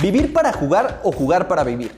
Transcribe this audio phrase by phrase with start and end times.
[0.00, 1.90] ¿Vivir para jugar o jugar para vivir?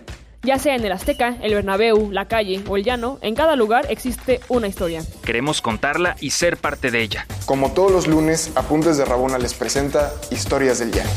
[0.43, 3.85] Ya sea en el Azteca, el Bernabéu, la calle o el llano, en cada lugar
[3.91, 5.03] existe una historia.
[5.23, 7.27] Queremos contarla y ser parte de ella.
[7.45, 11.11] Como todos los lunes, Apuntes de Rabona les presenta Historias del Llano.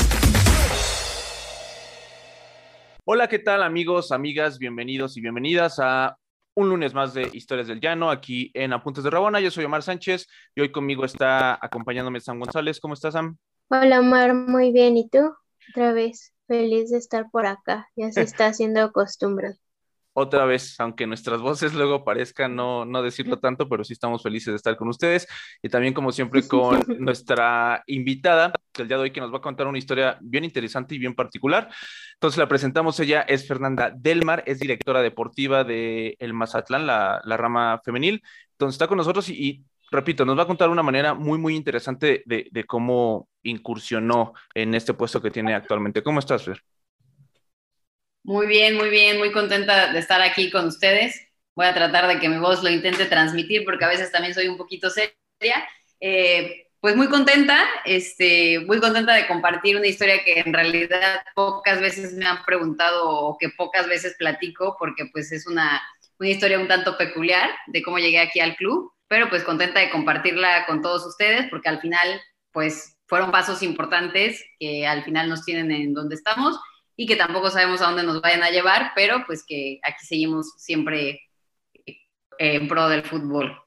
[3.06, 4.60] Hola, ¿qué tal amigos, amigas?
[4.60, 6.18] Bienvenidos y bienvenidas a
[6.54, 9.40] un lunes más de Historias del Llano aquí en Apuntes de Rabona.
[9.40, 12.82] Yo soy Omar Sánchez y hoy conmigo está acompañándome Sam González.
[12.82, 13.38] ¿Cómo estás, Sam?
[13.70, 14.98] Hola, Omar, muy bien.
[14.98, 15.34] ¿Y tú?
[15.70, 16.33] Otra vez.
[16.48, 19.58] Feliz de estar por acá, ya se está haciendo costumbre.
[20.16, 24.52] Otra vez, aunque nuestras voces luego parezcan no, no decirlo tanto, pero sí estamos felices
[24.52, 25.28] de estar con ustedes
[25.64, 29.38] y también como siempre con nuestra invitada, que el día de hoy que nos va
[29.38, 31.70] a contar una historia bien interesante y bien particular.
[32.14, 37.38] Entonces la presentamos, ella es Fernanda Delmar, es directora deportiva de el Mazatlán, la, la
[37.38, 38.22] rama femenil.
[38.52, 41.56] Entonces está con nosotros y, y repito, nos va a contar una manera muy, muy
[41.56, 46.04] interesante de, cómo incursionó en este puesto que tiene actualmente.
[46.04, 46.62] ¿Cómo estás, Fer?
[48.24, 51.28] Muy bien, muy bien, muy contenta de estar aquí con ustedes.
[51.56, 54.48] Voy a tratar de que mi voz lo intente transmitir porque a veces también soy
[54.48, 55.68] un poquito seria.
[56.00, 61.80] Eh, pues muy contenta, este, muy contenta de compartir una historia que en realidad pocas
[61.80, 65.82] veces me han preguntado o que pocas veces platico porque pues es una,
[66.20, 69.90] una historia un tanto peculiar de cómo llegué aquí al club pero pues contenta de
[69.90, 75.44] compartirla con todos ustedes porque al final pues fueron pasos importantes que al final nos
[75.44, 76.60] tienen en donde estamos
[76.96, 80.54] y que tampoco sabemos a dónde nos vayan a llevar, pero pues que aquí seguimos
[80.58, 81.22] siempre
[81.86, 81.98] eh,
[82.38, 83.58] en pro del fútbol.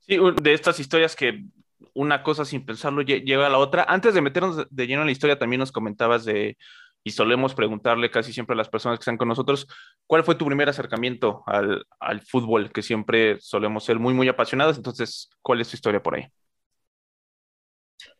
[0.00, 1.44] Sí, de estas historias que
[1.94, 3.84] una cosa sin pensarlo lleva a la otra.
[3.88, 6.56] Antes de meternos de lleno en la historia, también nos comentabas de
[7.04, 9.66] y solemos preguntarle casi siempre a las personas que están con nosotros,
[10.06, 12.70] ¿cuál fue tu primer acercamiento al, al fútbol?
[12.72, 14.76] Que siempre solemos ser muy, muy apasionados.
[14.76, 16.28] Entonces, ¿cuál es tu historia por ahí?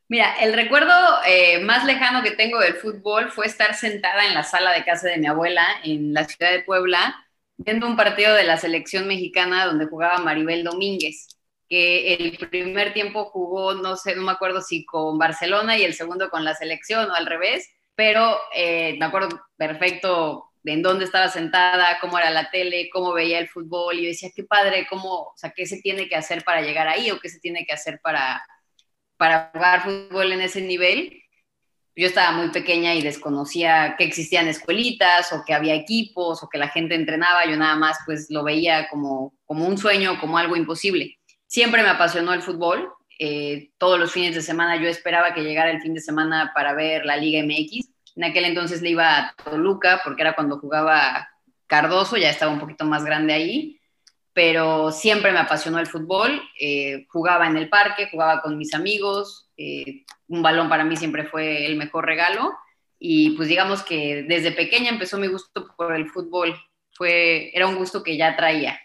[0.08, 0.90] Mira, el recuerdo
[1.26, 5.06] eh, más lejano que tengo del fútbol fue estar sentada en la sala de casa
[5.08, 7.14] de mi abuela en la ciudad de Puebla,
[7.58, 11.28] viendo un partido de la selección mexicana donde jugaba Maribel Domínguez,
[11.68, 15.92] que el primer tiempo jugó, no sé, no me acuerdo si con Barcelona y el
[15.92, 17.68] segundo con la selección o al revés,
[17.98, 23.40] pero eh, me acuerdo perfecto en dónde estaba sentada, cómo era la tele, cómo veía
[23.40, 26.44] el fútbol, y yo decía, qué padre, cómo, o sea, qué se tiene que hacer
[26.44, 28.40] para llegar ahí o qué se tiene que hacer para,
[29.16, 31.24] para jugar fútbol en ese nivel.
[31.96, 36.58] Yo estaba muy pequeña y desconocía que existían escuelitas o que había equipos o que
[36.58, 40.54] la gente entrenaba, yo nada más pues lo veía como, como un sueño, como algo
[40.54, 41.18] imposible.
[41.48, 45.70] Siempre me apasionó el fútbol, eh, todos los fines de semana yo esperaba que llegara
[45.70, 47.88] el fin de semana para ver la Liga MX.
[48.16, 51.28] En aquel entonces le iba a Toluca porque era cuando jugaba
[51.66, 53.80] Cardoso, ya estaba un poquito más grande ahí,
[54.32, 56.40] pero siempre me apasionó el fútbol.
[56.60, 59.50] Eh, jugaba en el parque, jugaba con mis amigos.
[59.56, 62.52] Eh, un balón para mí siempre fue el mejor regalo.
[63.00, 66.56] Y pues digamos que desde pequeña empezó mi gusto por el fútbol.
[66.92, 68.80] Fue, era un gusto que ya traía.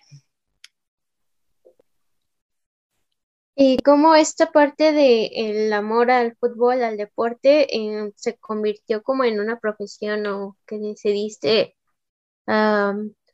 [3.56, 9.40] Y cómo esta parte del amor al fútbol, al deporte, eh, se convirtió como en
[9.40, 11.76] una profesión o que decidiste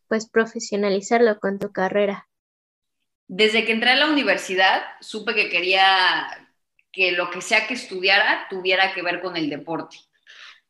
[0.08, 2.28] pues profesionalizarlo con tu carrera.
[3.28, 6.50] Desde que entré a la universidad, supe que quería
[6.92, 9.98] que lo que sea que estudiara tuviera que ver con el deporte.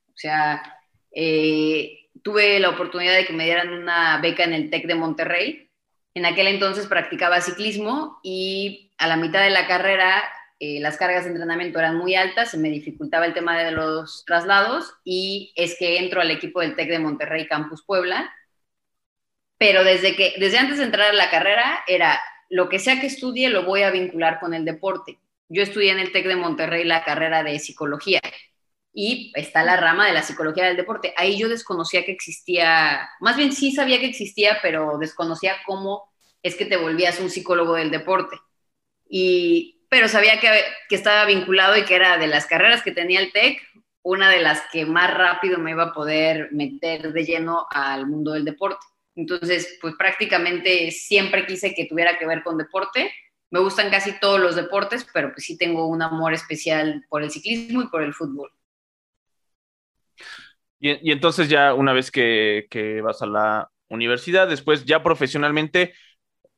[0.09, 0.77] O sea,
[1.11, 5.71] eh, tuve la oportunidad de que me dieran una beca en el TEC de Monterrey.
[6.13, 10.23] En aquel entonces practicaba ciclismo y a la mitad de la carrera
[10.61, 14.25] eh, las cargas de entrenamiento eran muy altas, se me dificultaba el tema de los
[14.25, 18.29] traslados y es que entro al equipo del TEC de Monterrey Campus Puebla,
[19.57, 23.07] pero desde, que, desde antes de entrar a la carrera era lo que sea que
[23.07, 25.19] estudie lo voy a vincular con el deporte.
[25.47, 28.19] Yo estudié en el TEC de Monterrey la carrera de psicología
[28.93, 31.13] y está la rama de la psicología del deporte.
[31.16, 36.11] Ahí yo desconocía que existía, más bien sí sabía que existía, pero desconocía cómo
[36.43, 38.35] es que te volvías un psicólogo del deporte
[39.09, 40.50] y, pero sabía que,
[40.88, 43.59] que estaba vinculado y que era de las carreras que tenía el TEC,
[44.03, 48.32] una de las que más rápido me iba a poder meter de lleno al mundo
[48.32, 48.85] del deporte.
[49.16, 53.11] Entonces, pues prácticamente siempre quise que tuviera que ver con deporte.
[53.52, 57.32] Me gustan casi todos los deportes, pero pues sí tengo un amor especial por el
[57.32, 58.52] ciclismo y por el fútbol.
[60.79, 65.94] Y, entonces ya una vez que, que, vas a la universidad, después ya profesionalmente,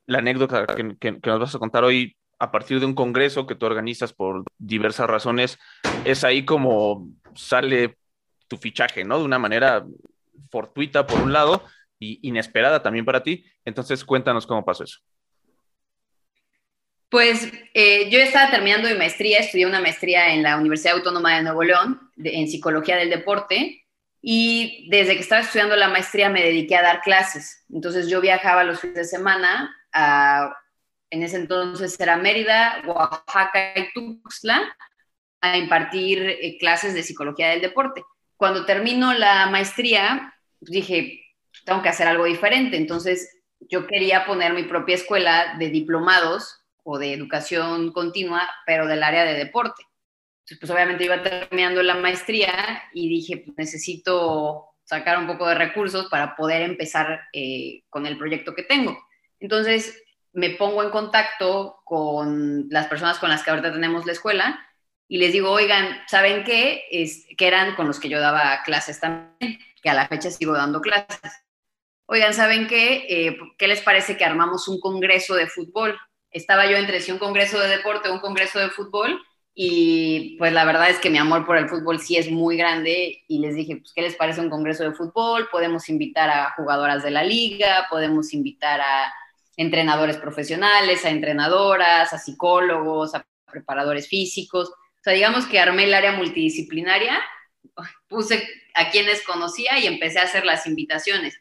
[0.06, 3.54] la anécdota que, que, nos vas a contar hoy a partir de un congreso que
[3.54, 5.60] tú organizas por diversas razones,
[6.06, 8.00] es ahí como sale
[8.48, 9.20] tu fichaje, ¿no?
[9.20, 9.86] De una manera
[10.50, 11.64] fortuita por un lado
[12.00, 13.46] y inesperada también para ti.
[13.64, 14.98] Entonces, cuéntanos cómo pasó eso.
[17.10, 21.44] Pues eh, yo estaba terminando mi maestría, estudié una maestría en la Universidad Autónoma de
[21.44, 23.86] Nuevo León en psicología del deporte
[24.20, 27.66] Y desde que estaba estudiando la maestría me dediqué a dar clases.
[27.72, 30.56] Entonces yo viajaba los fines de semana a,
[31.12, 34.76] en ese entonces era Mérida, Oaxaca y Tuxtla,
[35.42, 38.04] a impartir eh, clases de psicología del deporte.
[38.38, 41.22] Cuando termino la maestría, dije,
[41.66, 42.78] tengo que hacer algo diferente.
[42.78, 49.04] Entonces yo quería poner mi propia escuela de diplomados o de educación continua, pero del
[49.04, 49.84] área de deporte.
[50.40, 55.56] Entonces, pues obviamente iba terminando la maestría y dije, pues necesito sacar un poco de
[55.56, 58.98] recursos para poder empezar eh, con el proyecto que tengo.
[59.40, 60.02] Entonces
[60.34, 64.60] me pongo en contacto con las personas con las que ahorita tenemos la escuela
[65.08, 66.86] y les digo, oigan, ¿saben qué?
[66.90, 70.54] Es, que eran con los que yo daba clases también, que a la fecha sigo
[70.54, 71.20] dando clases.
[72.06, 73.06] Oigan, ¿saben qué?
[73.10, 76.00] Eh, ¿Qué les parece que armamos un congreso de fútbol?
[76.30, 79.22] Estaba yo entre si un congreso de deporte un congreso de fútbol
[79.54, 83.26] y pues la verdad es que mi amor por el fútbol sí es muy grande
[83.28, 85.50] y les dije, pues, ¿qué les parece un congreso de fútbol?
[85.52, 89.14] Podemos invitar a jugadoras de la liga, podemos invitar a
[89.62, 94.70] entrenadores profesionales, a entrenadoras, a psicólogos, a preparadores físicos.
[94.70, 97.20] O sea, digamos que armé el área multidisciplinaria,
[98.08, 101.40] puse a quienes conocía y empecé a hacer las invitaciones.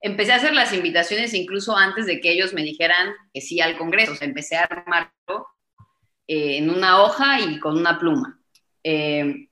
[0.00, 3.76] Empecé a hacer las invitaciones incluso antes de que ellos me dijeran que sí al
[3.76, 4.12] Congreso.
[4.12, 5.48] O sea, empecé a armarlo
[6.28, 8.40] eh, en una hoja y con una pluma.
[8.84, 9.48] Eh,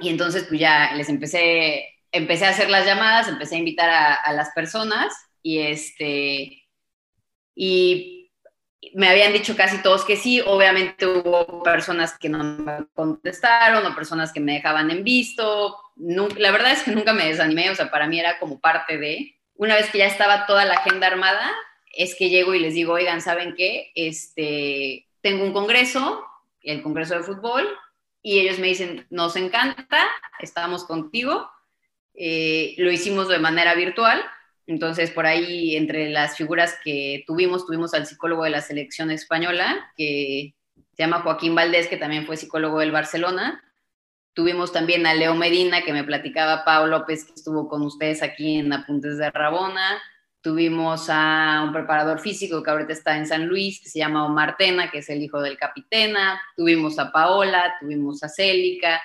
[0.00, 4.14] y entonces pues ya les empecé, empecé a hacer las llamadas, empecé a invitar a,
[4.14, 5.12] a las personas
[5.42, 6.65] y este,
[7.56, 8.30] y
[8.94, 13.94] me habían dicho casi todos que sí, obviamente hubo personas que no me contestaron o
[13.94, 17.90] personas que me dejaban en visto, la verdad es que nunca me desanimé, o sea,
[17.90, 21.50] para mí era como parte de, una vez que ya estaba toda la agenda armada,
[21.92, 23.90] es que llego y les digo, oigan, ¿saben qué?
[23.94, 26.24] Este, tengo un congreso,
[26.62, 27.66] el congreso de fútbol,
[28.22, 30.04] y ellos me dicen, nos encanta,
[30.40, 31.48] estamos contigo.
[32.14, 34.22] Eh, lo hicimos de manera virtual,
[34.66, 39.92] entonces por ahí entre las figuras que tuvimos, tuvimos al psicólogo de la selección española,
[39.96, 40.54] que
[40.96, 43.62] se llama Joaquín Valdés, que también fue psicólogo del Barcelona.
[44.32, 48.58] Tuvimos también a Leo Medina, que me platicaba Pablo López, que estuvo con ustedes aquí
[48.58, 50.02] en Apuntes de Rabona.
[50.42, 54.56] Tuvimos a un preparador físico que ahorita está en San Luis, que se llama Omar
[54.56, 56.40] Tena, que es el hijo del capitena.
[56.56, 59.00] Tuvimos a Paola, tuvimos a Célica.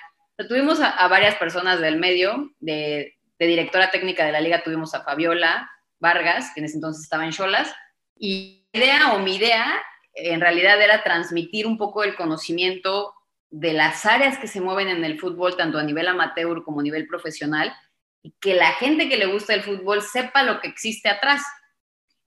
[0.47, 2.51] tuvimos a, varias personas del medio.
[2.59, 3.15] De,
[3.47, 7.31] directora técnica de la liga tuvimos a Fabiola Vargas, que en ese entonces estaba en
[7.31, 7.73] Cholas.
[8.17, 9.81] Y mi idea o mi idea
[10.13, 13.13] en realidad era transmitir un poco el conocimiento
[13.49, 16.83] de las áreas que se mueven en el fútbol, tanto a nivel amateur como a
[16.83, 17.73] nivel profesional,
[18.23, 21.43] y que la gente que le gusta el fútbol sepa lo que existe atrás.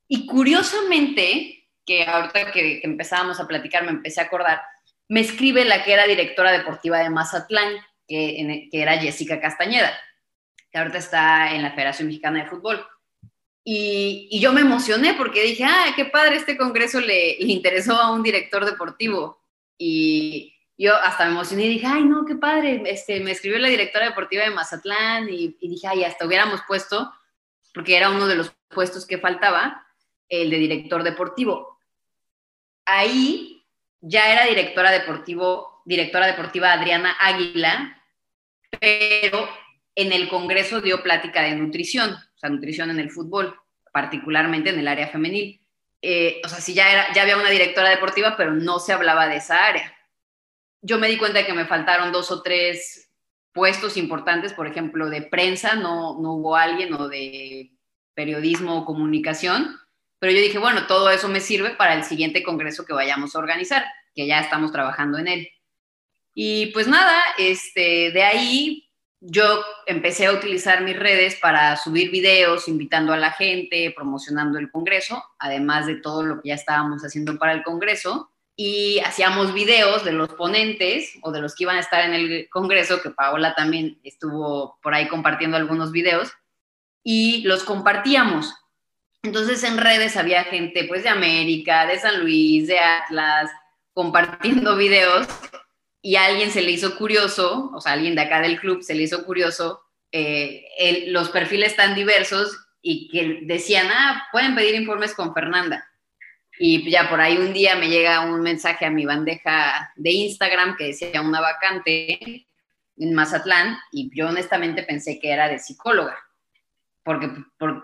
[0.08, 4.62] Y curiosamente, que ahorita que, empezábamos a platicar me empecé a acordar,
[5.08, 7.74] me escribe la que era directora deportiva de Mazatlán,
[8.06, 9.92] que, que era Jessica Castañeda,
[10.74, 12.84] que ahorita está en la Federación Mexicana de Fútbol.
[13.62, 17.94] Y, y, yo me emocioné porque dije, ah, qué padre, este congreso le, le interesó
[17.94, 19.40] a un director deportivo.
[19.78, 22.82] Y, yo hasta me emocioné y dije, ay, no, qué padre.
[22.86, 27.12] Este, me escribió la directora deportiva de Mazatlán y, dije, ay, hasta hubiéramos puesto,
[27.72, 29.86] porque era uno de los puestos que faltaba,
[30.28, 31.78] el de director deportivo.
[32.84, 33.64] Ahí
[34.00, 38.02] ya era directora, deportivo, directora deportiva Adriana Águila,
[38.80, 39.48] pero
[39.94, 43.54] en el Congreso dio plática de nutrición, o sea, nutrición en el fútbol,
[43.92, 45.60] particularmente en el área femenil.
[46.02, 49.26] Eh, o sea, sí ya, era, ya había una directora deportiva, pero no se hablaba
[49.28, 49.94] de esa área
[50.84, 53.10] yo me di cuenta de que me faltaron dos o tres
[53.52, 57.72] puestos importantes, por ejemplo, de prensa, no, no hubo alguien, o de
[58.12, 59.80] periodismo o comunicación,
[60.18, 63.38] pero yo dije, bueno, todo eso me sirve para el siguiente congreso que vayamos a
[63.38, 65.48] organizar, que ya estamos trabajando en él.
[66.34, 68.90] Y pues nada, este, de ahí
[69.26, 74.70] yo empecé a utilizar mis redes para subir videos, invitando a la gente, promocionando el
[74.70, 80.04] congreso, además de todo lo que ya estábamos haciendo para el congreso y hacíamos videos
[80.04, 83.54] de los ponentes o de los que iban a estar en el Congreso, que Paola
[83.54, 86.30] también estuvo por ahí compartiendo algunos videos,
[87.02, 88.54] y los compartíamos.
[89.22, 93.50] Entonces en redes había gente pues de América, de San Luis, de Atlas,
[93.92, 95.26] compartiendo videos
[96.06, 98.94] y a alguien se le hizo curioso, o sea, alguien de acá del club se
[98.94, 99.80] le hizo curioso,
[100.12, 105.88] eh, los perfiles tan diversos y que decían, ah, pueden pedir informes con Fernanda.
[106.58, 110.76] Y ya por ahí un día me llega un mensaje a mi bandeja de Instagram
[110.76, 112.46] que decía una vacante
[112.98, 116.18] en Mazatlán y yo honestamente pensé que era de psicóloga,
[117.02, 117.30] porque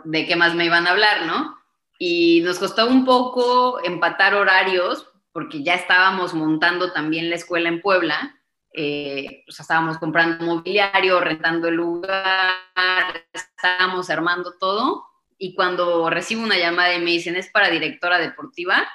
[0.05, 1.57] de qué más me iban a hablar, ¿no?
[1.99, 7.81] Y nos costó un poco empatar horarios porque ya estábamos montando también la escuela en
[7.81, 8.41] Puebla
[8.73, 15.05] eh, estábamos comprando mobiliario, rentando el lugar, estábamos armando todo.
[15.39, 18.89] Y cuando recibo una llamada y me dicen, es para directora deportiva,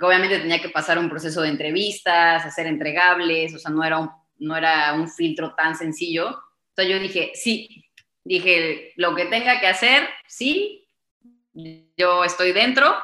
[0.00, 4.10] obviamente tenía que pasar un proceso de entrevistas, hacer entregables, o sea, no era un,
[4.38, 6.42] no era un filtro tan sencillo.
[6.70, 7.84] Entonces yo dije, sí,
[8.24, 10.88] dije, lo que tenga que hacer, sí,
[11.96, 12.94] yo estoy dentro.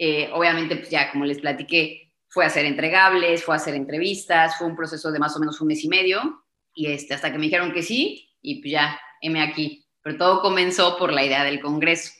[0.00, 4.56] Eh, obviamente, pues ya como les platiqué, fue a hacer entregables, fue a hacer entrevistas,
[4.56, 7.38] fue un proceso de más o menos un mes y medio, y este, hasta que
[7.38, 9.84] me dijeron que sí, y pues ya, heme aquí.
[10.02, 12.12] Pero todo comenzó por la idea del Congreso.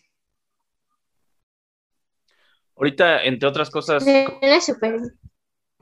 [2.75, 4.05] Ahorita, entre otras cosas...
[4.61, 5.01] super.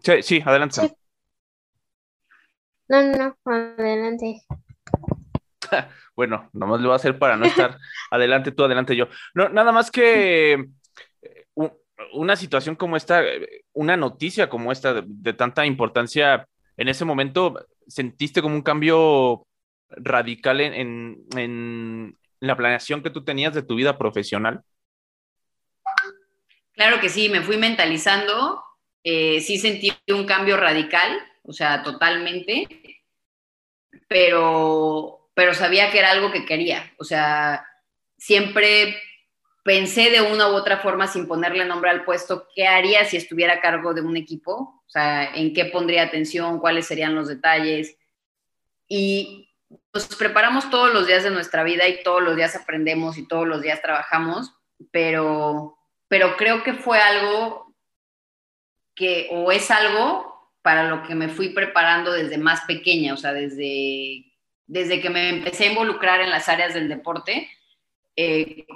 [0.03, 0.95] Sí, sí, adelante.
[2.89, 4.43] No, no, adelante.
[6.15, 7.79] bueno, nomás lo voy a hacer para no estar
[8.11, 9.09] adelante tú, adelante yo.
[9.35, 10.53] No, nada más que
[11.23, 11.47] eh,
[12.13, 13.23] una situación como esta,
[13.73, 19.47] una noticia como esta de, tanta importancia, en ese momento sentiste como un cambio
[19.89, 24.63] radical en, en, la planeación que tú tenías de tu vida profesional.
[26.73, 28.63] Claro que sí, me fui mentalizando,
[29.03, 33.03] eh, sí sentí un cambio radical, o sea, totalmente,
[34.07, 37.67] pero, pero sabía que era algo que quería, o sea,
[38.19, 39.01] siempre
[39.67, 43.55] pensé de una u otra forma, sin ponerle nombre al puesto, qué haría si estuviera
[43.55, 47.99] a cargo de un equipo, o sea, en qué pondría atención, cuáles serían los detalles.
[48.89, 49.51] Y
[49.93, 53.47] nos preparamos todos los días de nuestra vida y todos los días aprendemos y todos
[53.47, 54.55] los días trabajamos,
[54.91, 55.77] pero
[56.09, 57.75] pero creo que fue algo
[58.95, 63.33] que, o es algo para lo que me fui preparando desde más pequeña, o sea,
[63.33, 64.33] desde,
[64.67, 67.49] desde que me empecé a involucrar en las áreas del deporte,
[68.17, 68.67] eh,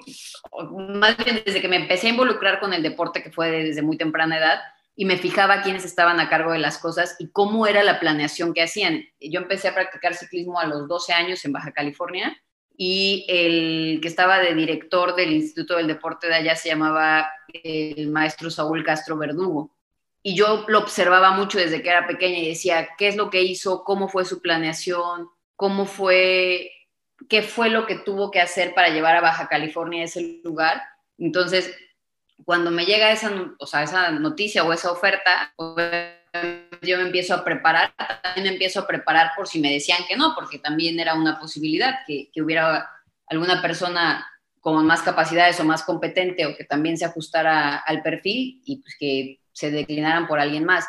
[0.99, 3.97] más bien desde que me empecé a involucrar con el deporte, que fue desde muy
[3.97, 4.61] temprana edad,
[4.95, 8.53] y me fijaba quiénes estaban a cargo de las cosas y cómo era la planeación
[8.53, 9.05] que hacían.
[9.19, 12.37] Yo empecé a practicar ciclismo a los 12 años en Baja California
[12.77, 18.09] y el que estaba de director del Instituto del Deporte de allá se llamaba el
[18.09, 19.75] maestro Saúl Castro Verdugo.
[20.23, 23.43] Y yo lo observaba mucho desde que era pequeña y decía, ¿qué es lo que
[23.43, 23.85] hizo?
[23.85, 25.29] ¿Cómo fue su planeación?
[25.57, 26.71] ¿Cómo fue?
[27.29, 30.83] ¿Qué fue lo que tuvo que hacer para llevar a Baja California a ese lugar?
[31.19, 31.75] Entonces,
[32.45, 35.53] cuando me llega esa, o sea, esa noticia o esa oferta,
[36.83, 40.17] yo me empiezo a preparar, también me empiezo a preparar por si me decían que
[40.17, 42.89] no, porque también era una posibilidad que, que hubiera
[43.27, 44.27] alguna persona
[44.61, 48.97] con más capacidades o más competente o que también se ajustara al perfil y pues
[48.99, 50.87] que se declinaran por alguien más.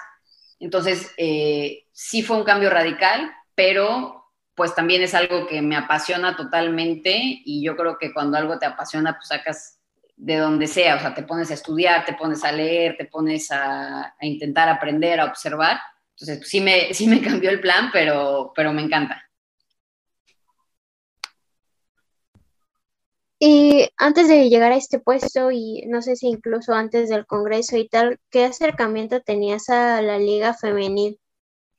[0.59, 4.20] Entonces, eh, sí fue un cambio radical, pero
[4.61, 8.67] pues también es algo que me apasiona totalmente y yo creo que cuando algo te
[8.67, 9.79] apasiona, pues sacas
[10.15, 13.49] de donde sea, o sea, te pones a estudiar, te pones a leer, te pones
[13.51, 15.79] a, intentar aprender, a observar.
[16.11, 19.23] Entonces, sí me, sí me cambió el plan, pero, pero me encanta.
[23.39, 27.77] Y antes de llegar a este puesto, y no sé si incluso antes del Congreso
[27.77, 31.19] y tal, ¿qué acercamiento tenías a la liga femenil?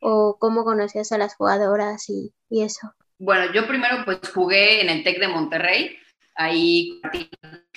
[0.04, 2.92] ¿O cómo conocías a las jugadoras y, y eso?
[3.18, 5.96] Bueno, yo primero pues jugué en el TEC de Monterrey,
[6.34, 7.00] ahí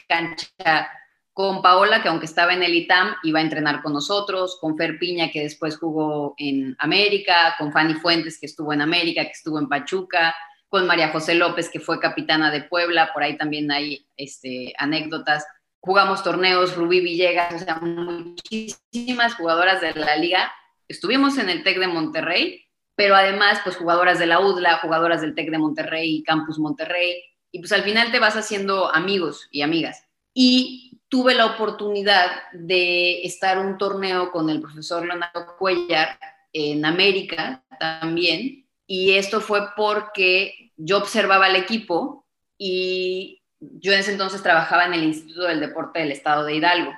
[0.07, 0.89] cancha
[1.33, 4.97] con Paola, que aunque estaba en el ITAM, iba a entrenar con nosotros, con Fer
[4.97, 9.59] Piña, que después jugó en América, con Fanny Fuentes, que estuvo en América, que estuvo
[9.59, 10.33] en Pachuca,
[10.69, 15.45] con María José López, que fue capitana de Puebla, por ahí también hay este, anécdotas.
[15.81, 20.51] Jugamos torneos, Rubí Villegas, o sea, muchísimas jugadoras de la liga.
[20.87, 22.65] Estuvimos en el TEC de Monterrey,
[22.95, 27.59] pero además, pues jugadoras de la UDLA, jugadoras del TEC de Monterrey, Campus Monterrey, y
[27.59, 30.05] pues al final te vas haciendo amigos y amigas.
[30.33, 36.19] Y tuve la oportunidad de estar un torneo con el profesor Leonardo Cuellar
[36.53, 42.25] en América también, y esto fue porque yo observaba el equipo
[42.57, 46.93] y yo en ese entonces trabajaba en el Instituto del Deporte del Estado de Hidalgo.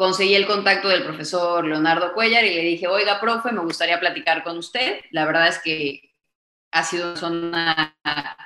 [0.00, 4.42] Conseguí el contacto del profesor Leonardo Cuellar y le dije, oiga, profe, me gustaría platicar
[4.42, 5.00] con usted.
[5.10, 6.14] La verdad es que
[6.70, 7.96] ha sido una zona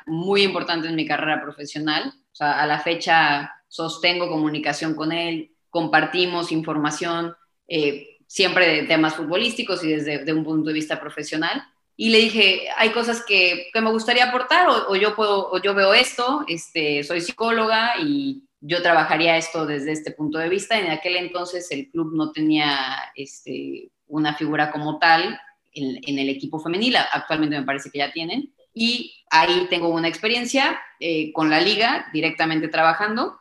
[0.06, 2.12] muy importante en mi carrera profesional.
[2.40, 7.36] A la fecha sostengo comunicación con él, compartimos información,
[7.68, 11.62] eh, siempre de temas futbolísticos y desde un punto de vista profesional.
[11.96, 15.72] Y le dije, hay cosas que, que me gustaría aportar o, yo puedo, o yo
[15.72, 20.78] veo esto, este, soy psicóloga y yo trabajaría esto desde este punto de vista.
[20.78, 25.38] En aquel entonces el club no tenía este, una figura como tal
[25.72, 30.80] en, el equipo femenil, actualmente me parece que ya tienen, y ahí tengo una experiencia
[31.00, 33.40] eh, con la liga directamente trabajando.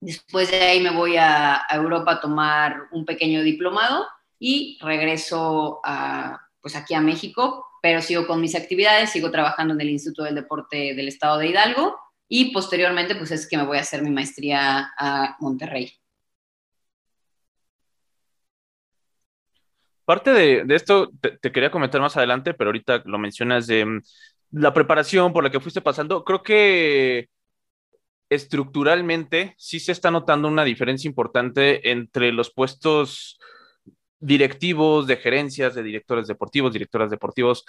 [0.00, 4.06] Después de ahí me voy a, Europa a tomar un pequeño diplomado
[4.38, 5.80] y regreso
[6.60, 10.36] pues aquí a México, pero sigo con mis actividades, sigo trabajando en el Instituto del
[10.36, 14.10] Deporte del Estado de Hidalgo y posteriormente pues es que me voy a hacer mi
[14.10, 15.92] maestría a Monterrey.
[20.04, 24.02] Parte de, esto te, quería comentar más adelante, pero ahorita lo mencionas de mm,
[24.52, 26.24] la preparación por la que fuiste pasando.
[26.24, 27.28] Creo que
[28.30, 33.38] estructuralmente sí se está notando una diferencia importante entre los puestos
[34.20, 37.64] directivos, de gerencias, de directores deportivos, directoras deportivos,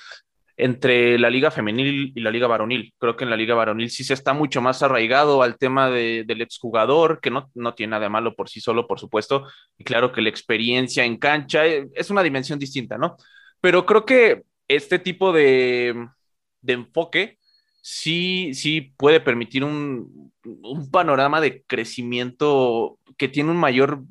[0.57, 2.93] entre la liga femenil y la liga varonil.
[2.97, 6.41] Creo que en la liga varonil sí se está mucho más arraigado al tema del
[6.41, 9.47] exjugador, que no, no tiene nada de malo por sí solo, por supuesto,
[9.77, 13.17] y claro que la experiencia en cancha eh, es una dimensión distinta, ¿no?
[13.61, 16.07] Pero creo que este tipo de,
[16.61, 17.37] de enfoque
[17.81, 24.01] sí, sí puede permitir un, un panorama de crecimiento que tiene un mayor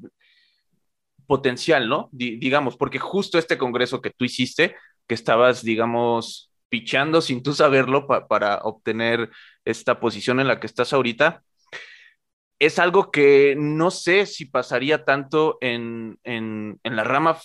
[1.26, 2.08] potencial, ¿no?
[2.12, 4.76] digamos, porque justo este congreso que tú hiciste,
[5.06, 9.30] que estabas, digamos, pichando sin tú saberlo para obtener
[9.64, 11.42] esta posición en la que estás ahorita,
[12.58, 17.36] es algo que no sé si pasaría tanto en, en, la rama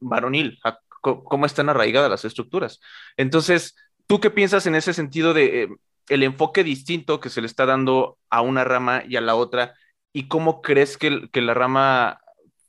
[0.00, 0.58] varonil,
[1.00, 2.80] cómo están arraigadas las estructuras.
[3.16, 5.68] Entonces, ¿tú qué piensas en ese sentido de eh,
[6.08, 9.74] el enfoque distinto que se le está dando a una rama y a la otra?
[10.14, 12.20] ¿Y cómo crees que, que la rama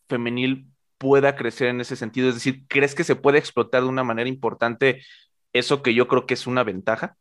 [0.10, 0.68] femenil
[1.06, 2.30] pueda crecer en ese sentido?
[2.30, 5.04] Es decir, ¿crees que se puede explotar de una manera importante
[5.54, 7.16] eso que yo creo que es una ventaja?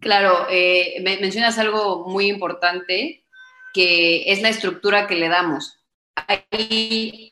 [0.00, 3.24] Claro, eh, mencionas algo muy importante,
[3.72, 5.78] que es la estructura que le damos.
[6.16, 7.30] Hay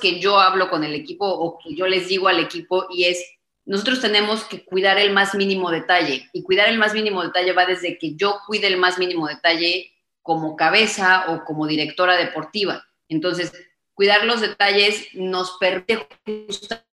[0.00, 3.24] que yo hablo con el equipo o que yo les digo al equipo y es,
[3.64, 7.66] nosotros tenemos que cuidar el más mínimo detalle y cuidar el más mínimo detalle va
[7.66, 9.92] desde que yo cuide el más mínimo detalle
[10.22, 12.84] como cabeza o como directora deportiva.
[13.12, 13.52] Entonces,
[13.94, 16.84] cuidar los detalles nos permite ajustar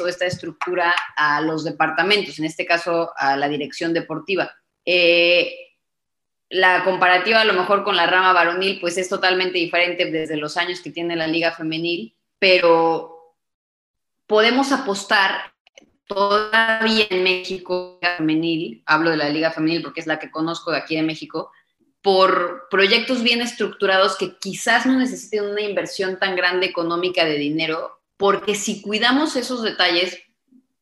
[0.00, 4.50] o esta estructura a los departamentos, en este caso a la dirección deportiva.
[4.84, 5.54] Eh,
[6.50, 10.56] la comparativa a lo mejor con la rama varonil, pues es totalmente diferente desde los
[10.56, 13.36] años que tiene la liga femenil, pero
[14.26, 15.52] podemos apostar
[16.06, 20.78] todavía en México femenil, hablo de la liga femenil porque es la que conozco de
[20.78, 21.50] aquí de México,
[22.04, 27.98] por proyectos bien estructurados que quizás no necesiten una inversión tan grande económica de dinero,
[28.18, 30.20] porque si cuidamos esos detalles,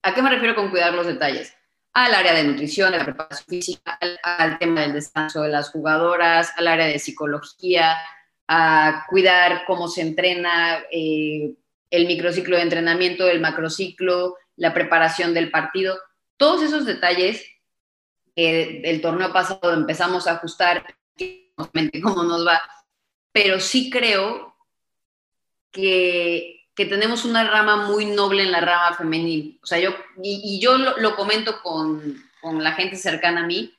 [0.03, 1.55] ¿a qué me refiero con cuidar los detalles?
[1.93, 6.67] Al área de nutrición, la preparación física, al, tema del descanso de las jugadoras, al
[6.67, 7.95] área de psicología,
[8.49, 11.55] a cuidar cómo se entrena, eh,
[11.93, 16.01] el microciclo de entrenamiento, el macrociclo, la preparación del partido.
[16.37, 17.47] Todos esos detalles
[18.35, 20.85] que el torneo pasado empezamos a ajustar
[22.03, 22.61] cómo nos va,
[23.33, 24.55] pero sí creo
[25.71, 29.59] que, que, tenemos una rama muy noble en la rama femenil.
[29.63, 29.91] O sea, yo,
[30.23, 33.75] y, yo lo, comento con, con, la gente cercana a mí,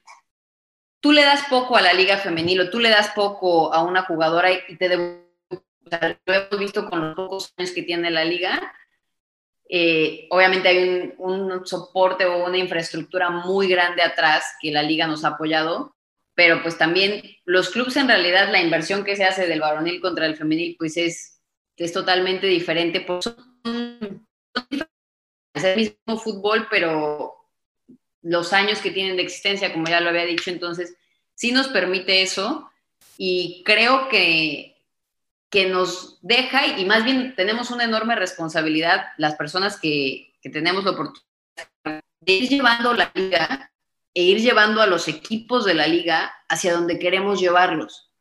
[1.00, 4.04] tú le das poco a la liga femenil o tú le das poco a una
[4.04, 5.24] jugadora y te debo,
[6.26, 8.74] lo hemos visto con los pocos años que tiene la liga.
[9.70, 15.08] Eh, obviamente hay un, un, soporte o una infraestructura muy grande atrás que la liga
[15.08, 15.96] nos ha apoyado,
[16.36, 20.26] pero pues también los clubes en realidad la inversión que se hace del varonil contra
[20.26, 21.42] el femenil pues es,
[21.78, 23.02] es totalmente diferente.
[23.02, 23.36] Pues
[25.54, 27.36] es el mismo fútbol, pero
[28.22, 30.96] los años que tienen de existencia, como ya lo había dicho, entonces
[31.36, 32.70] sí nos permite eso
[33.18, 34.78] y creo que,
[35.50, 40.84] que nos deja y más bien tenemos una enorme responsabilidad las personas que, que tenemos
[40.84, 41.28] la oportunidad
[42.22, 43.73] de ir llevando la liga
[44.14, 48.12] e ir llevando a los equipos de la liga hacia donde queremos llevarlos.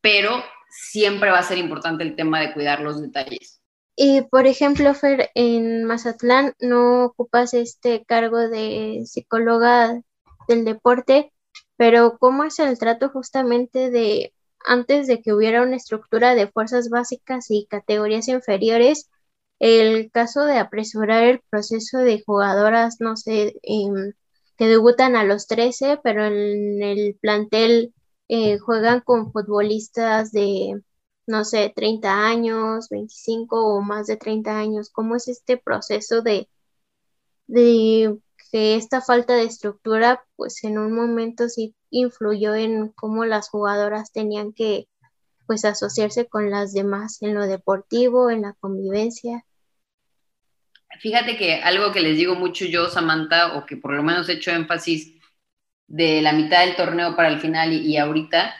[0.00, 3.60] Pero siempre va a ser importante el tema de cuidar los detalles.
[3.96, 10.00] Y por ejemplo, Fer, en Mazatlán no ocupas este cargo de psicóloga
[10.46, 11.32] del deporte,
[11.76, 14.32] pero ¿cómo es el trato justamente de
[14.64, 19.10] antes de que hubiera una estructura de fuerzas básicas y categorías inferiores?
[19.58, 24.14] El caso de apresurar el proceso de jugadoras, no sé, en
[24.58, 27.94] que debutan a los 13, pero en el plantel
[28.28, 30.82] eh, juegan con futbolistas de,
[31.26, 34.90] no sé, 30 años, 25 o más de 30 años.
[34.90, 36.48] ¿Cómo es este proceso de,
[37.46, 38.18] de
[38.50, 44.12] que esta falta de estructura, pues en un momento sí influyó en cómo las jugadoras
[44.12, 44.88] tenían que
[45.46, 49.44] pues asociarse con las demás en lo deportivo, en la convivencia.
[51.00, 54.34] Fíjate que algo que les digo mucho yo, Samantha, o que por lo menos he
[54.34, 55.14] hecho énfasis
[55.86, 58.54] de la mitad del torneo para el final y, ahorita,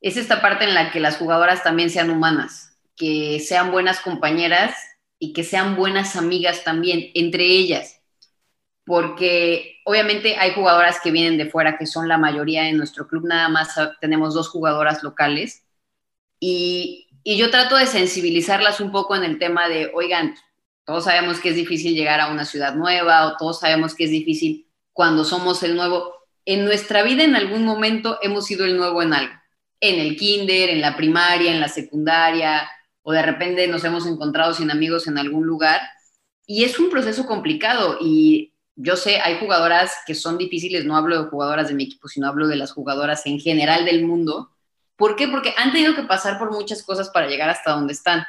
[0.00, 4.76] es esta parte en la que las jugadoras también sean humanas, que sean buenas compañeras
[5.18, 8.00] y que sean buenas amigas también entre ellas,
[8.84, 13.26] porque obviamente hay jugadoras que vienen de fuera, que son la mayoría en nuestro club,
[13.26, 15.64] nada más tenemos dos jugadoras locales,
[16.38, 20.34] y, y yo trato de sensibilizarlas un poco en el tema de, oigan,
[20.90, 24.10] todos sabemos que es difícil llegar a una ciudad nueva o todos sabemos que es
[24.10, 26.12] difícil cuando somos el nuevo.
[26.44, 29.32] En nuestra vida en algún momento hemos sido el nuevo en algo.
[29.78, 32.68] En el kinder, en la primaria, en la secundaria,
[33.02, 35.80] o de repente nos hemos encontrado sin amigos en algún lugar.
[36.44, 41.22] Y es un proceso complicado y yo sé, hay jugadoras que son difíciles, no hablo
[41.22, 44.50] de jugadoras de mi equipo, sino hablo de las jugadoras en general del mundo.
[44.96, 45.28] ¿Por qué?
[45.28, 48.24] Porque han tenido que pasar por muchas cosas para llegar hasta donde están.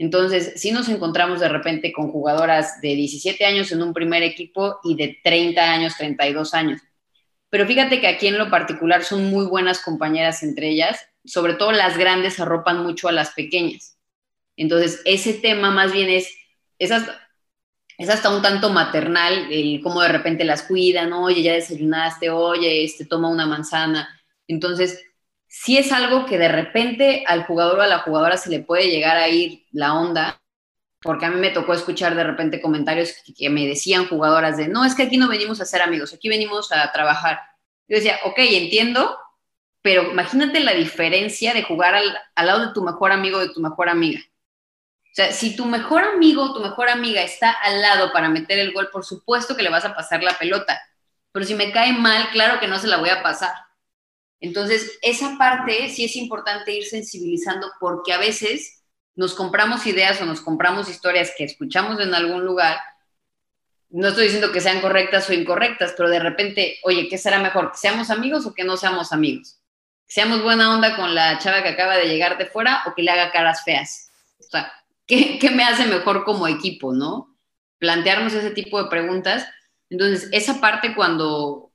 [0.00, 4.78] Entonces, si nos encontramos de repente con jugadoras de 17 años en un primer equipo
[4.82, 6.80] y de 30 años, 32 años.
[7.50, 11.72] Pero fíjate que aquí en lo particular son muy buenas compañeras entre ellas, sobre todo
[11.72, 13.98] las grandes arropan mucho a las pequeñas.
[14.56, 16.34] Entonces, ese tema más bien es,
[16.78, 17.20] es hasta,
[17.98, 23.04] hasta un tanto maternal, el cómo de repente las cuidan, oye, ya desayunaste, oye, este,
[23.04, 24.08] toma una manzana.
[24.48, 24.98] Entonces,
[25.52, 28.88] si es algo que de repente al jugador o a la jugadora se le puede
[28.88, 30.40] llegar a ir la onda,
[31.02, 34.84] porque a mí me tocó escuchar de repente comentarios que, me decían jugadoras de, no,
[34.84, 37.40] es que aquí no venimos a ser amigos, aquí venimos a trabajar.
[37.88, 39.18] Yo decía, ok, entiendo,
[39.82, 43.52] pero imagínate la diferencia de jugar al, al lado de tu mejor amigo o de
[43.52, 44.20] tu mejor amiga.
[44.20, 48.60] O sea, si tu mejor amigo o tu mejor amiga está al lado para meter
[48.60, 50.80] el gol, por supuesto que le vas a pasar la pelota.
[51.32, 53.52] Pero si me cae mal, claro que no se la voy a pasar.
[54.40, 58.82] Entonces, esa parte sí es importante ir sensibilizando porque a veces
[59.14, 62.78] nos compramos ideas o nos compramos historias que escuchamos en algún lugar.
[63.90, 67.72] No estoy diciendo que sean correctas o incorrectas, pero de repente, oye, ¿qué será mejor?
[67.72, 69.58] ¿Que seamos amigos o que no seamos amigos?
[70.06, 73.02] ¿Que seamos buena onda con la chava que acaba de llegar de fuera o que
[73.02, 74.10] le haga caras feas?
[74.38, 74.72] O sea,
[75.06, 77.36] ¿qué, qué me hace mejor como equipo, no?
[77.78, 79.46] Plantearnos ese tipo de preguntas.
[79.90, 81.69] Entonces, esa parte cuando,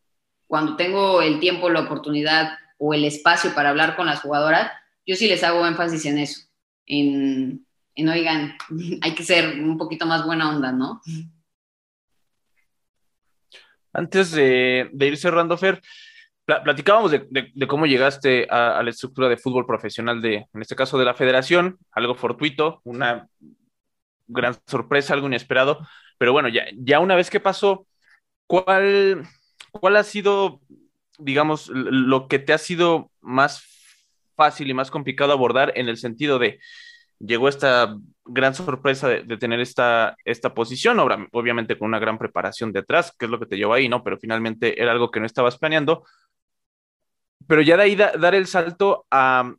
[0.48, 4.72] cuando tengo el tiempo, la oportunidad o el espacio para hablar con las jugadoras,
[5.06, 6.42] yo sí les hago énfasis en eso,
[6.86, 7.66] en,
[7.98, 8.58] oigan,
[9.02, 11.02] hay que ser un poquito más buena onda, ¿no?
[13.94, 15.82] Antes de, ir cerrando, Fer,
[16.46, 21.06] platicábamos de, cómo llegaste a, la estructura de fútbol profesional de, en este caso, de
[21.06, 23.30] la federación, algo fortuito, una
[24.28, 27.88] gran sorpresa, algo inesperado, pero bueno, ya, ya una vez que pasó,
[28.48, 29.26] ¿cuál,
[29.80, 30.62] ¿cuál ha sido,
[31.18, 33.64] digamos, lo que te ha sido más
[34.36, 36.60] fácil y más complicado abordar en el sentido de,
[37.20, 43.14] llegó esta gran sorpresa de, tener esta, esta posición, obviamente con una gran preparación detrás,
[43.18, 44.04] que es lo que te llevó ahí, ¿no?
[44.04, 46.04] Pero finalmente era algo que no estabas planeando.
[47.48, 49.54] Pero ya de ahí dar el salto a,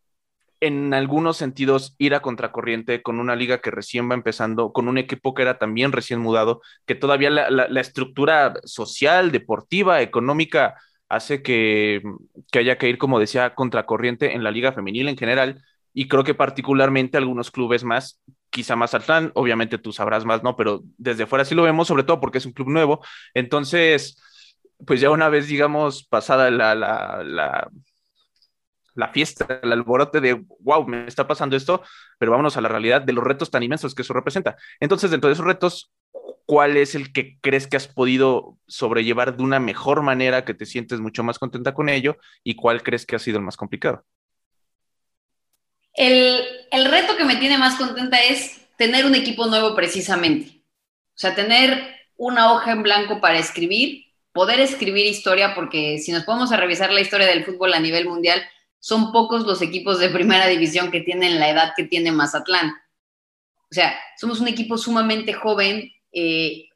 [0.61, 4.99] en algunos sentidos ir a contracorriente con una liga que recién va empezando, con un
[4.99, 10.75] equipo que era también recién mudado, que todavía la, estructura social, deportiva, económica
[11.09, 12.03] hace que,
[12.51, 15.63] que, haya que ir, como decía, contracorriente en la liga femenil en general.
[15.93, 20.57] Y creo que particularmente algunos clubes más, quizá más Atlán, obviamente tú sabrás más, ¿no?
[20.57, 23.01] Pero desde fuera sí lo vemos, sobre todo porque es un club nuevo.
[23.35, 24.21] Entonces,
[24.87, 27.71] pues ya una vez, digamos, pasada la, la la
[29.09, 31.83] fiesta, el alborote de, wow, me está pasando esto,
[32.19, 34.57] pero vámonos a la realidad de los retos tan inmensos que eso representa.
[34.81, 35.93] Entonces, dentro de esos retos,
[36.47, 40.67] ¿cuál es el que crees que has podido sobrellevar de una mejor manera, que te
[40.67, 42.17] sientes mucho más contenta con ello?
[42.43, 44.05] ¿Y cuál crees que ha sido el más complicado?
[45.93, 50.63] El, el reto que me tiene más contenta es tener un equipo nuevo precisamente.
[51.15, 56.25] O sea, tener una hoja en blanco para escribir, poder escribir historia, porque si nos
[56.25, 58.43] podemos a revisar la historia del fútbol a nivel mundial,
[58.81, 62.71] son pocos los equipos de primera división que tienen la edad que tiene Mazatlán.
[63.71, 65.93] O sea, somos un equipo sumamente joven.
[66.13, 66.69] Eh,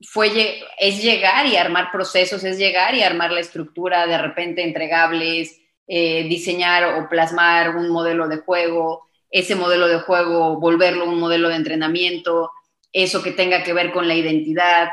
[0.00, 5.60] fue, es llegar y armar procesos, es llegar y armar la estructura, de repente entregables,
[5.86, 11.48] eh, diseñar o plasmar un modelo de juego, ese modelo de juego, volverlo un modelo
[11.48, 12.52] de entrenamiento,
[12.92, 14.90] eso que tenga que ver con la identidad,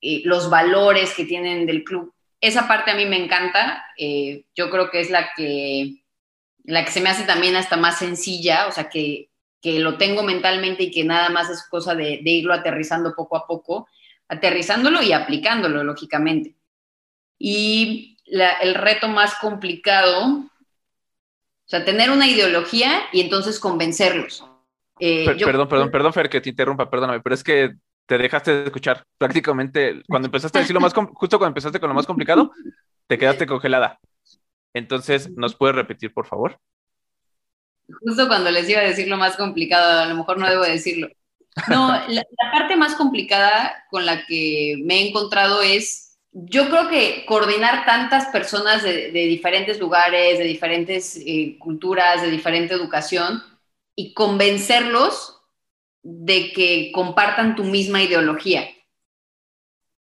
[0.00, 3.84] eh, los valores que tienen del club esa parte a mí me encanta.
[3.96, 6.02] Eh, yo creo que es la que,
[6.64, 10.22] la que se me hace también hasta más sencilla, o sea, que, que lo tengo
[10.22, 13.88] mentalmente y que nada más es cosa de, irlo aterrizando poco a poco,
[14.28, 16.54] aterrizándolo y aplicándolo, lógicamente.
[17.38, 20.48] Y el reto más complicado, o
[21.68, 24.44] sea, tener una ideología y entonces convencerlos.
[24.98, 28.64] Eh, perdón, perdón, perdón, Fer, que te interrumpa, perdóname, pero es que te dejaste de
[28.64, 29.04] escuchar.
[29.18, 32.52] Prácticamente, cuando empezaste a decir lo más, justo cuando empezaste con lo más complicado,
[33.06, 33.98] te quedaste congelada.
[34.74, 36.58] Entonces, ¿nos puedes repetir, por favor?
[38.02, 41.08] Justo cuando les iba a decir lo más complicado, a lo mejor no debo decirlo.
[41.68, 47.24] No, la, parte más complicada con la que me he encontrado es, yo creo que
[47.26, 53.42] coordinar tantas personas de, diferentes lugares, de diferentes eh, culturas, de diferente educación,
[53.94, 55.35] y convencerlos
[56.08, 58.70] de que compartan tu misma ideología.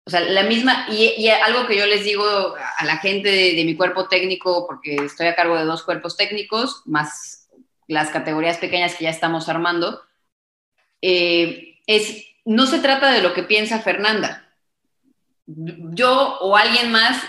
[0.04, 3.74] O sea, la misma, y, algo que yo les digo a la gente de, mi
[3.74, 7.48] cuerpo técnico, porque estoy a cargo de dos cuerpos técnicos, más
[7.88, 10.02] las categorías pequeñas que ya estamos armando,
[11.00, 14.52] eh, es, no se trata de lo que piensa Fernanda.
[15.46, 17.22] Yo o alguien más,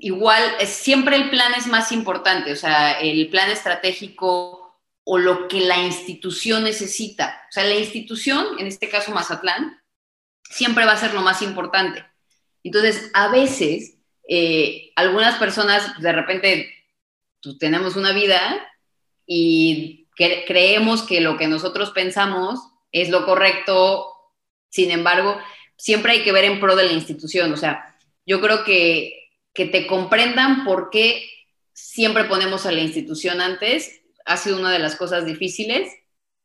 [0.00, 4.63] igual, siempre el plan es más importante, o sea, el plan estratégico
[5.04, 7.42] o lo que la institución necesita.
[7.50, 9.80] O sea, la institución, en este caso Mazatlán,
[10.42, 12.04] siempre va a ser lo más importante.
[12.62, 16.74] Entonces, a veces, eh, algunas personas, de repente,
[17.42, 18.66] pues, tenemos una vida
[19.26, 22.60] y creemos que lo que nosotros pensamos
[22.92, 24.10] es lo correcto,
[24.70, 25.38] sin embargo,
[25.76, 27.52] siempre hay que ver en pro de la institución.
[27.52, 31.28] O sea, yo creo que, que te comprendan por qué
[31.74, 35.92] siempre ponemos a la institución antes ha sido una de las cosas difíciles,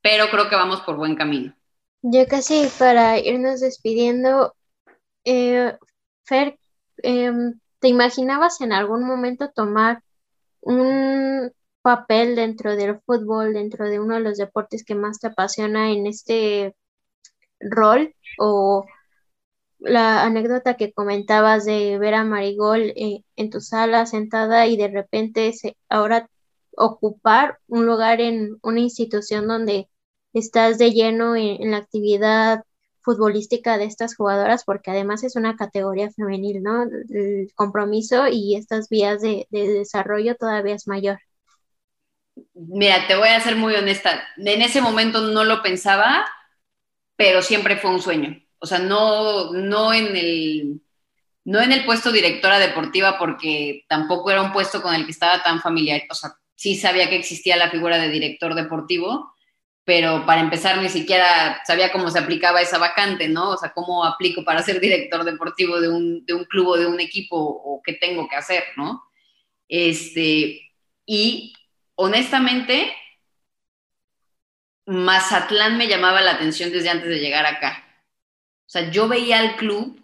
[0.02, 1.56] pero creo que vamos por buen camino.
[2.02, 4.56] Ya casi para irnos despidiendo,
[5.26, 5.78] eh,
[6.24, 6.58] Fer,
[7.04, 10.02] em, ¿te imaginabas en algún momento tomar
[10.62, 15.92] un papel dentro del fútbol, dentro de uno de los deportes que más te apasiona
[15.92, 16.76] en este
[17.60, 18.16] rol?
[18.38, 18.86] ¿O
[19.80, 24.90] la anécdota que comentabas de ver a Marigol eh, en tu sala sentada y de
[24.90, 26.30] repente se, ahora
[26.80, 29.90] ocupar un lugar en una institución donde
[30.34, 32.64] estás de lleno en, la actividad
[33.02, 36.84] futbolística de estas jugadoras, porque además es una categoría femenil, ¿no?
[36.84, 41.20] El compromiso y estas vías de desarrollo todavía es mayor.
[42.54, 44.28] Mira, te voy a ser muy honesta.
[44.38, 46.26] En ese momento no lo pensaba,
[47.16, 48.42] pero siempre fue un sueño.
[48.60, 50.82] O sea, no, no en el
[51.46, 55.42] no en el puesto directora deportiva porque tampoco era un puesto con el que estaba
[55.42, 59.34] tan familiar, o sea, sí sabía que existía la figura de director deportivo,
[59.86, 63.52] pero para empezar ni siquiera sabía cómo se aplicaba esa vacante, ¿no?
[63.52, 66.86] O sea, cómo aplico para ser director deportivo de un, de un club o de
[66.86, 69.02] un equipo o qué tengo que hacer, ¿no?
[69.70, 70.70] Este,
[71.06, 71.54] y
[71.96, 72.94] honestamente,
[74.86, 78.04] Mazatlán me llamaba la atención desde antes de llegar acá.
[78.66, 80.04] O sea, yo veía al club.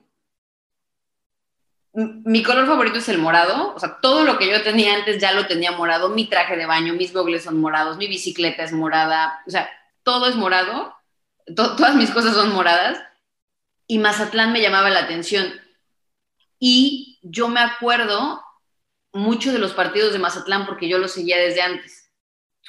[1.96, 3.74] Mi color favorito es el morado.
[3.74, 6.10] O sea, todo lo que yo tenía antes ya lo tenía morado.
[6.10, 9.42] Mi traje de baño, mis gogles son morados, mi bicicleta es morada.
[9.48, 9.70] O sea,
[10.04, 10.94] todo es morado.
[11.56, 13.02] todas mis cosas son moradas.
[13.88, 15.54] Y Mazatlán me llamaba la atención.
[16.60, 18.42] Y yo me acuerdo
[19.14, 22.12] muchos de los partidos de Mazatlán porque yo los seguía desde antes.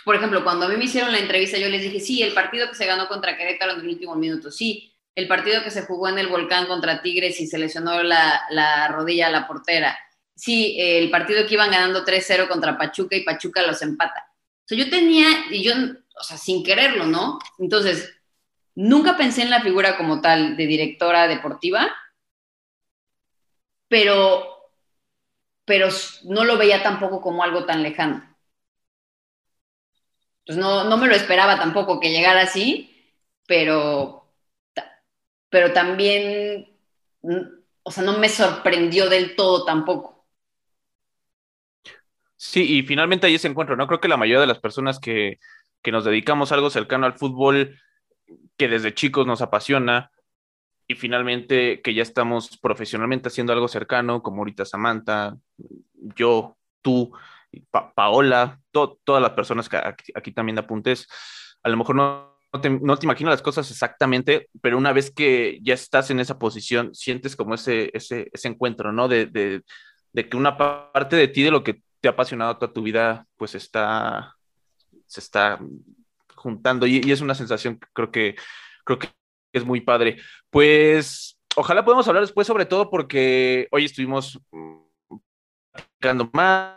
[0.05, 2.69] Por ejemplo, cuando a mí me hicieron la entrevista, yo les dije, sí, el partido
[2.69, 6.09] que se ganó contra Querétaro en el último minuto, sí, el partido que se jugó
[6.09, 9.98] en el Volcán contra Tigres y se lesionó la, la rodilla a la portera,
[10.37, 14.33] sí, el partido que iban ganando 3-0 contra Pachuca y Pachuca los empata.
[14.64, 15.72] O sea, yo tenía, y yo,
[16.18, 17.40] o sea, sin quererlo, ¿no?
[17.59, 18.14] Entonces,
[18.76, 21.92] nunca pensé en la figura como tal de directora deportiva,
[23.88, 24.57] pero
[25.66, 25.88] pero
[26.24, 28.24] no lo veía tampoco como algo tan lejano.
[30.46, 33.12] Pues no, no me lo esperaba tampoco que llegara así,
[33.46, 34.26] pero,
[35.48, 36.68] pero también,
[37.82, 40.26] o sea, no me sorprendió del todo tampoco.
[42.37, 43.87] Sí, y finalmente ahí se encuentra, ¿no?
[43.87, 45.38] Creo que la mayoría de las personas que,
[45.82, 47.78] que nos dedicamos algo cercano al fútbol,
[48.56, 50.11] que desde chicos nos apasiona,
[50.88, 55.37] y finalmente que ya estamos profesionalmente haciendo algo cercano, como ahorita Samantha,
[56.16, 57.12] yo, tú,
[57.94, 61.09] Paola, todas las personas que aquí, también apuntes,
[61.62, 65.59] a lo mejor no, te, no te imaginas las cosas exactamente, pero una vez que
[65.62, 69.09] ya estás en esa posición, sientes como ese, ese, ese encuentro, ¿no?
[69.09, 69.62] De, de,
[70.12, 73.26] de, que una parte de ti, de lo que te ha apasionado toda tu vida,
[73.37, 74.37] pues está,
[75.06, 75.59] se está
[76.35, 78.37] juntando y, es una sensación que creo que,
[78.85, 79.09] creo que
[79.52, 80.18] es muy padre.
[80.50, 84.40] Pues ojalá podamos hablar después, sobre todo porque hoy estuvimos
[85.72, 86.76] platicando más.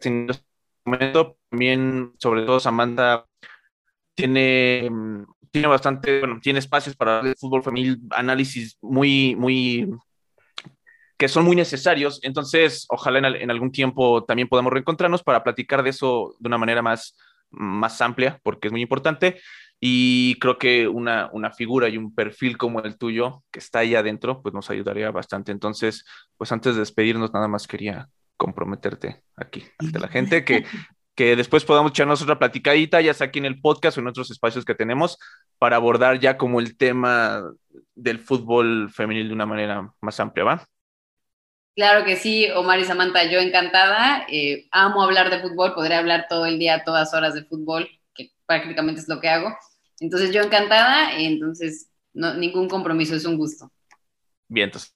[0.00, 0.47] Este
[0.90, 3.24] momento también, sobre todo Samantha,
[4.14, 4.90] tiene,
[5.50, 9.88] tiene bastante, tiene espacios para el fútbol femenil, análisis muy, muy
[11.16, 12.20] que son muy necesarios.
[12.22, 16.58] Entonces, ojalá en, en, algún tiempo también podamos reencontrarnos para platicar de eso de una
[16.58, 17.16] manera más,
[17.50, 19.40] más amplia, porque es muy importante.
[19.80, 23.94] Y creo que una, una figura y un perfil como el tuyo, que está ahí
[23.94, 25.52] adentro, pues nos ayudaría bastante.
[25.52, 26.04] Entonces,
[26.36, 30.64] pues antes de despedirnos, nada más quería comprometerte aquí ante la gente que,
[31.14, 34.30] que después podamos echarnos otra platicadita, ya sea aquí en el podcast o en otros
[34.30, 35.18] espacios que tenemos,
[35.58, 37.42] para abordar ya como el tema
[37.94, 40.66] del fútbol femenil de una manera más amplia, ¿va?
[41.74, 44.26] Claro que sí, Omar y Samantha, yo encantada.
[44.28, 48.32] Eh, amo hablar de fútbol, podría hablar todo el día, todas horas de fútbol, que
[48.46, 49.56] prácticamente es lo que hago.
[50.00, 53.70] Entonces yo encantada, entonces no, ningún compromiso, es un gusto.
[54.48, 54.92] Bien, entonces,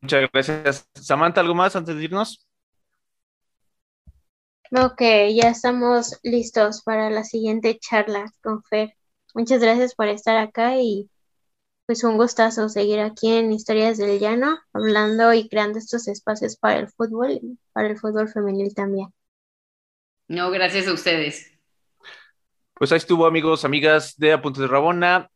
[0.00, 0.88] muchas gracias.
[0.94, 2.46] Samantha, ¿algo más antes de irnos?
[4.70, 5.00] Ok,
[5.34, 8.92] ya estamos listos para la siguiente charla con Fer.
[9.34, 11.08] Muchas gracias por estar acá y
[11.86, 16.80] pues un gustazo seguir aquí en Historias del Llano, hablando y creando estos espacios para
[16.80, 19.08] el fútbol y para el fútbol femenil también.
[20.26, 21.50] No, gracias a ustedes.
[22.74, 25.30] Pues ahí estuvo, amigos, amigas de Apuntes de Rabona.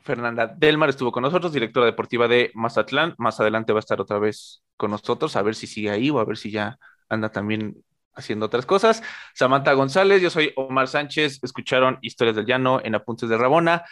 [0.00, 3.14] Fernanda Delmar estuvo con nosotros, directora deportiva de Mazatlán.
[3.18, 6.18] Más adelante va a estar otra vez con nosotros, a ver si sigue ahí o
[6.18, 6.78] a ver si ya
[7.08, 7.82] anda también
[8.14, 9.02] haciendo otras cosas.
[9.34, 11.40] Samantha González, yo soy Omar Sánchez.
[11.42, 13.84] Escucharon Historias del Llano en Apuntes de Rabona.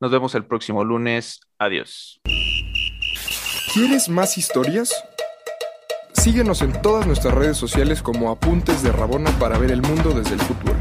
[0.00, 1.40] Nos vemos el próximo lunes.
[1.58, 2.20] Adiós.
[3.72, 4.92] ¿Quieres más historias?
[6.12, 10.34] Síguenos en todas nuestras redes sociales como Apuntes de Rabona para ver el mundo desde
[10.34, 10.76] el fútbol.